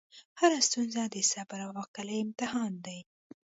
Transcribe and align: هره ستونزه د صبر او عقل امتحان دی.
هره 0.39 0.59
ستونزه 0.67 1.01
د 1.13 1.15
صبر 1.31 1.59
او 1.65 1.71
عقل 1.81 2.07
امتحان 2.23 2.71
دی. 2.85 2.99